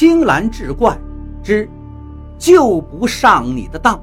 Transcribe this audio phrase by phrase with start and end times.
[0.00, 0.98] 青蓝志怪
[1.42, 1.68] 之
[2.38, 4.02] 就不上你的当。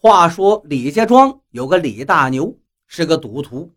[0.00, 3.70] 话说李家庄有个李大牛，是个赌徒，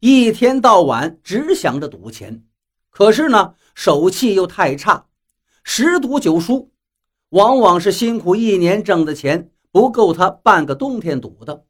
[0.00, 2.42] 一天到晚只想着赌钱，
[2.90, 5.06] 可是呢，手气又太差，
[5.64, 6.70] 十赌九输，
[7.30, 11.64] 往往是辛苦一年挣的钱不够他半个冬天赌的，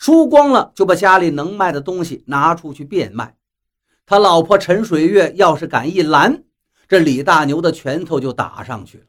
[0.00, 3.36] 输光了就把家里能卖的东西拿出去变卖。
[4.06, 6.42] 他老婆陈水月要是敢一拦，
[6.88, 9.04] 这李大牛的拳头就打上去了。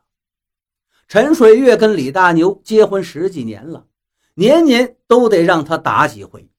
[1.07, 3.87] 陈水月跟李大牛结婚十几年了。
[4.33, 6.49] 年年都得让他打几回，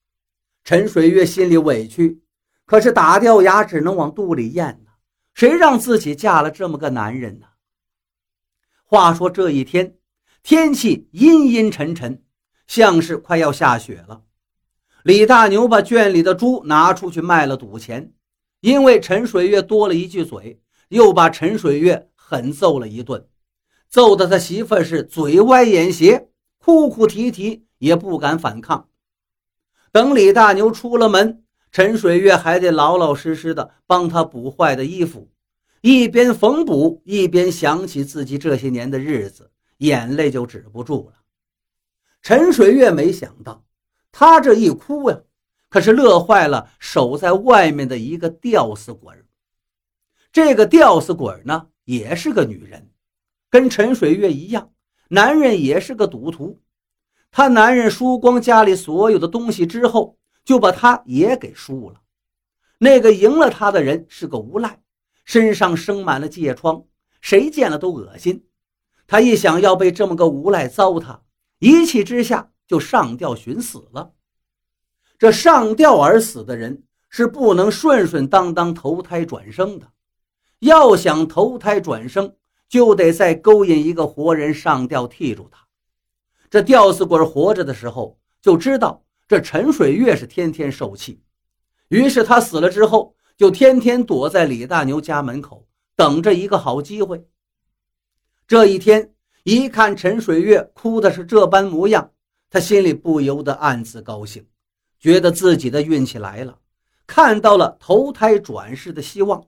[0.64, 2.22] 陈水月心里委屈，
[2.64, 4.92] 可是打掉牙只能往肚里咽呢。
[5.34, 7.46] 谁让自己嫁了这么个男人呢？
[8.84, 9.96] 话说这一天，
[10.42, 12.22] 天气阴阴沉沉，
[12.66, 14.22] 像是快要下雪了。
[15.04, 18.12] 李大牛把圈里的猪拿出去卖了赌钱，
[18.60, 23.26] 因为陈水月多了一句嘴，又把陈水月狠揍了一顿，
[23.88, 26.28] 揍得他媳妇是嘴歪眼斜。
[26.64, 28.88] 哭哭啼啼也不敢反抗。
[29.90, 31.42] 等李大牛出了门，
[31.72, 35.28] 陈水月还得老老实实的帮他补坏的衣服，
[35.80, 41.16] 一边缝补，一边想起自己这些年的日子，眼泪就止不住了。
[42.22, 43.64] 陈水月没想到，
[44.12, 45.18] 他这一哭呀，
[45.68, 49.14] 可是乐坏了守在外面的一个吊死鬼
[50.30, 52.90] 这个吊死鬼呢，也是个女人，
[53.50, 54.70] 跟陈水月一样。
[55.08, 56.60] 男人也是个赌徒，
[57.30, 62.00] 他男人输光家里所有的东西之后，就把他也给输了。
[62.78, 64.80] 那个赢了他的人是个无赖，
[65.24, 66.84] 身上生满了疥疮，
[67.20, 68.46] 谁见了都恶心。
[69.06, 71.20] 他一想要被这么个无赖糟蹋，
[71.58, 74.12] 一气之下就上吊寻死了。
[75.18, 79.92] 这上吊而死的人是不能顺顺当当投胎转生的，
[80.60, 82.34] 要想投胎转生。
[82.72, 85.58] 就得再勾引一个活人上吊替住他。
[86.48, 91.20] 这吊死鬼活着的时候就知道这陈水月是天天受气，
[91.88, 97.22] 于是他死了之后就天天躲在李大牛家门口等着一个好机会。
[98.48, 99.12] 这一天
[99.44, 102.11] 一看陈水月哭的是这般模样，
[102.52, 104.46] 他心里不由得暗自高兴，
[105.00, 106.58] 觉得自己的运气来了，
[107.06, 109.42] 看到了投胎转世的希望。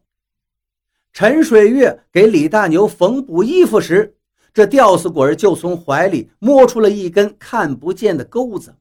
[1.12, 4.16] 陈水月给李大牛缝补衣服时，
[4.54, 8.74] 这吊死鬼就从怀里摸出了一根看不见的钩子，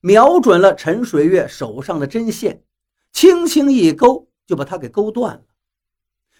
[0.00, 2.62] 瞄准了陈水月手上的针线，
[3.10, 5.42] 轻轻一勾，就把它给勾断了。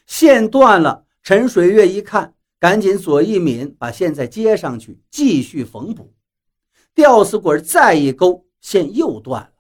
[0.07, 6.13] 线断了，陈水月一看，赶紧左一抿，把线再接上去，继续缝补。
[6.97, 9.51] 吊死鬼再一勾，线又断了。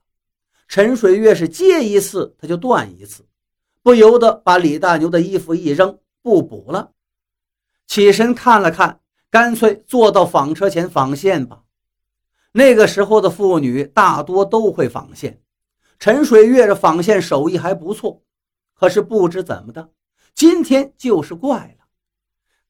[0.68, 3.26] 陈水月是接一次，他就断一次。
[3.82, 6.92] 不由得把李大牛的衣服一扔，不补了。
[7.86, 11.62] 起身看了看，干脆坐到纺车前纺线吧。
[12.52, 15.38] 那个时候的妇女大多都会纺线，
[15.98, 18.22] 陈水月这纺线手艺还不错。
[18.72, 19.90] 可是不知怎么的，
[20.34, 21.84] 今天就是怪了。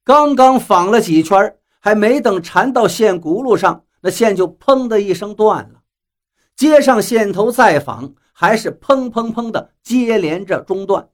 [0.03, 5.81] 刚刚纺了几圈，还没等缠到线轱辘上，那线就砰的一声断了。
[6.55, 8.15] 接上线头再纺。
[8.39, 11.09] 还是砰砰砰的接连着中断，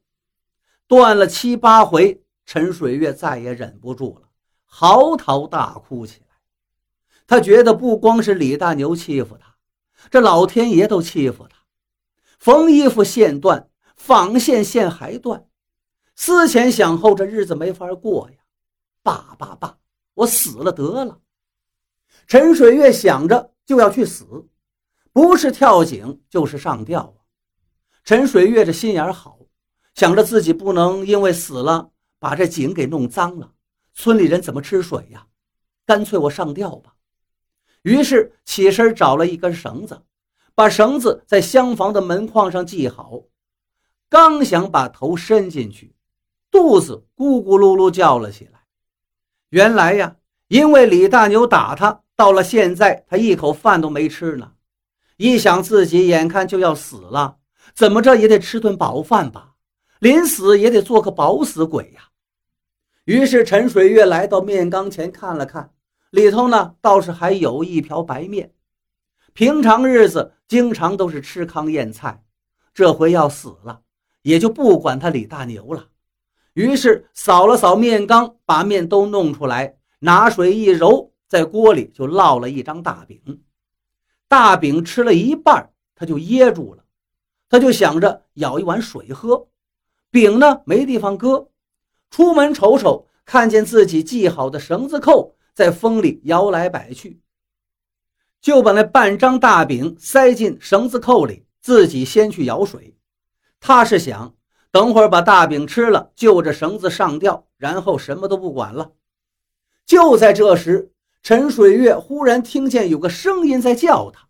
[0.90, 4.28] 断了七八回，陈水月再也忍不住了，
[4.66, 6.36] 嚎啕大哭起来。
[7.26, 9.56] 他觉得不光是李大牛欺负他，
[10.12, 11.56] 这老天爷都欺负他。
[12.40, 15.48] 缝衣服线断，纺线线还断，
[16.18, 18.38] 思前想后，这日子没法过呀！
[19.02, 19.78] 爸爸爸，
[20.16, 21.22] 我死了得了。
[22.28, 24.48] 陈水月想着就要去死。
[25.12, 27.22] 不是跳井就是上吊啊！
[28.04, 29.38] 陈水月这心眼好，
[29.94, 33.54] 想着自己不能因为死了把这井给弄脏了，
[33.94, 35.28] 村里人怎么吃水呀？
[35.86, 36.96] 干脆我上吊吧。
[37.84, 40.02] 于是起身找了一根绳子，
[40.56, 43.22] 把绳子在厢房的门框上系好，
[44.10, 45.96] 刚想把头伸进去，
[46.50, 48.64] 肚子咕咕噜噜叫了起来。
[49.50, 50.16] 原来呀，
[50.48, 54.54] 因为李大牛打他，到了现在他一口饭都没吃呢。
[55.18, 57.38] 一想自己眼看就要死了，
[57.74, 59.54] 怎么着也得吃顿饱饭吧，
[60.00, 62.10] 临死也得做个饱死鬼呀。
[63.06, 65.72] 于是陈水月来到面缸前看了看，
[66.10, 68.52] 里头呢倒是还有一瓢白面。
[69.34, 72.24] 平常日子经常都是吃糠咽菜，
[72.74, 73.82] 这回要死了，
[74.24, 75.88] 也就不管他李大牛了。
[76.54, 83.44] 于是扫了扫面缸，把面都弄出来，拿水一揉，在锅里就烙了一张大饼。
[84.28, 86.84] 大饼吃了一半，他就噎住了，
[87.50, 89.48] 他就想着舀一碗水喝，
[90.10, 91.50] 饼呢没地方搁，
[92.10, 97.22] 出门瞅瞅，看见自己系好的绳子扣在风里摇来摆去，
[98.42, 102.96] 就把那半张大饼塞进绳子扣里，自己先去舀水。
[103.60, 104.36] 他是想
[104.72, 108.94] 等会儿把大饼吃了，就着绳子上吊，然后什么都不管了。
[109.86, 110.92] 就在这时，
[111.24, 114.28] 陈水月忽然听见有个声音在叫他。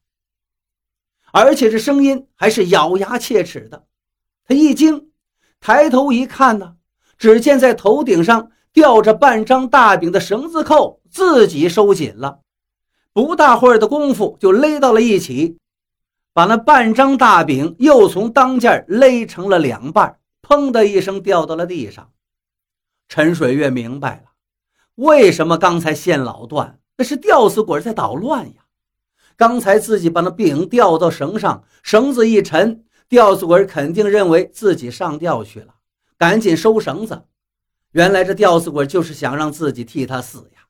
[1.31, 3.87] 而且这声音还是咬牙切齿的，
[4.45, 5.09] 他一惊，
[5.59, 6.75] 抬头一看呢，
[7.17, 12.41] 只见在头顶上吊着半张大饼的绳子扣自己收紧了，
[13.11, 15.57] 不大会儿的功夫就勒到了一起，
[16.31, 22.11] 把那半张大饼又从当间勒成了两半，砰的一声掉到了地上。
[23.07, 24.33] 陈水月明白了，
[24.93, 28.63] 为什么刚才线老断，那是吊死鬼在捣乱呀。
[29.35, 35.73] 刚才自己把那饼吊到绳上，绳子一沉，吊死鬼肯定认为自己上吊去了，
[36.17, 37.23] 赶紧收绳子。
[37.91, 40.61] 原来这吊死鬼就是想让自己替他死呀！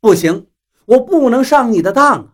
[0.00, 0.46] 不行，
[0.86, 2.26] 我不能上你的当啊！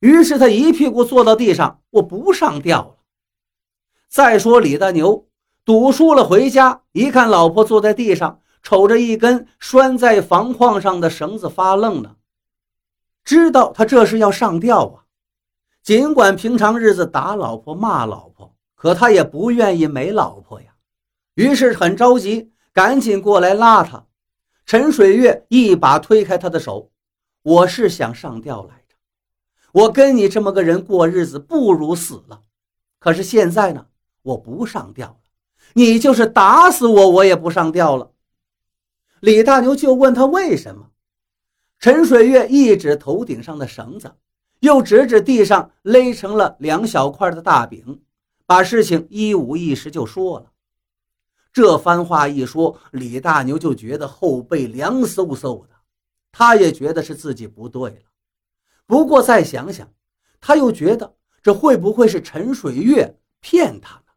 [0.00, 2.96] 于是他一屁股坐到地上，我不上吊了。
[4.08, 5.28] 再说李大牛
[5.64, 12.16] 赌输了，回家一看，老婆坐在地上，瞅着一根拴在房框上的绳子发愣呢。
[13.24, 15.04] 知道他这是要上吊啊！
[15.82, 20.74] 尽管平常日子打老婆骂老婆，可他也不愿意没老婆呀。
[21.34, 24.06] 于是很着急，赶紧过来拉他。
[24.66, 26.90] 陈水月一把推开他的手
[27.42, 28.96] ：“我是想上吊来着，
[29.72, 32.42] 我跟你这么个人过日子不如死了。
[32.98, 33.86] 可是现在呢，
[34.22, 35.16] 我不上吊了，
[35.72, 38.12] 你就是打死我，我也不上吊了。”
[39.20, 40.90] 李大牛就问他为什么。
[41.80, 44.14] 陈水月一指头顶上的绳子，
[44.58, 48.02] 又指指地上勒成了两小块的大饼，
[48.44, 50.52] 把事情一五一十就说了。
[51.54, 55.70] 这番话一说，李大牛就觉得后背凉飕飕的，
[56.30, 58.10] 他也觉得是自己不对了。
[58.84, 59.90] 不过再想想，
[60.38, 64.12] 他又觉得这会不会是陈水月骗他呢？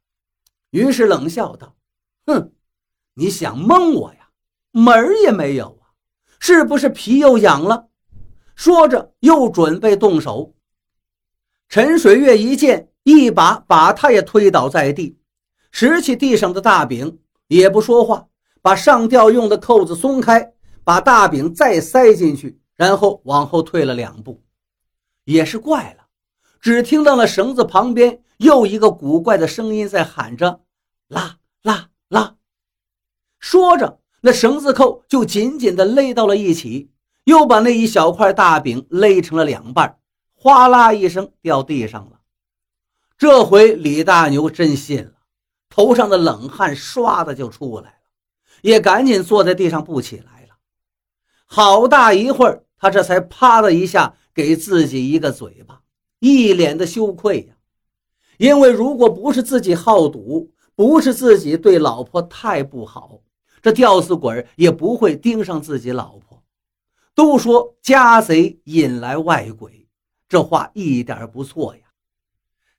[0.71, 1.77] 于是冷笑道
[2.27, 2.51] ：“哼，
[3.13, 4.27] 你想蒙我呀？
[4.71, 5.79] 门儿也没有。”
[6.45, 7.87] 是不是皮又痒了？
[8.53, 10.53] 说着，又准备动手。
[11.69, 15.17] 陈水月一见，一把把他也推倒在地，
[15.71, 17.17] 拾起地上的大饼，
[17.47, 18.27] 也不说话，
[18.61, 20.51] 把上吊用的扣子松开，
[20.83, 24.43] 把大饼再塞进去，然后往后退了两步。
[25.23, 26.07] 也是怪了，
[26.59, 30.59] 只听到了绳子旁边又一个古怪的声音在喊着
[31.07, 32.35] ：“拉拉拉！”
[33.39, 34.02] 说着。
[34.25, 36.89] 那绳子扣就紧紧地勒到了一起，
[37.25, 39.97] 又把那一小块大饼勒成了两半，
[40.33, 42.21] 哗啦一声掉地上了。
[43.17, 45.11] 这回李大牛真信了，
[45.69, 47.97] 头上的冷汗唰的就出来了，
[48.61, 50.55] 也赶紧坐在地上不起来了。
[51.45, 55.81] 好大一会儿，他这才啪的一下给自己一个嘴巴，
[56.19, 57.55] 一脸的羞愧呀。
[58.37, 63.19] 因为如果不是自己好赌，不是自己对老婆太不好。
[63.63, 66.43] 这吊死鬼也不会盯上自己老婆。
[67.15, 69.87] 都说家贼引来外鬼，
[70.27, 71.81] 这话一点不错呀。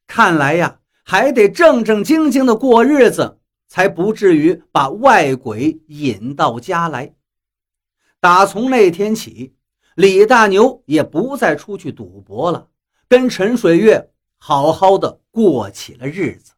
[0.07, 7.15] 看来呀，还得正正经经的过日子，才不至于把外鬼引到家来。
[8.21, 9.55] 打从那天起，
[9.95, 12.69] 李大牛也不再出去赌博了，
[13.09, 16.54] 跟陈水月好好的过起了日子。